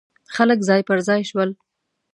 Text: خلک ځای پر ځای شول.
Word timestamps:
خلک 0.35 0.59
ځای 0.67 0.81
پر 0.87 0.99
ځای 1.07 1.21
شول. 1.29 1.49